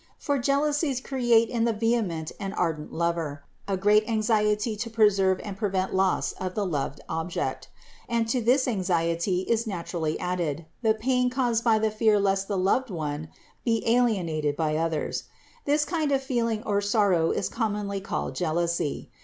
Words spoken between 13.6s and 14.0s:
be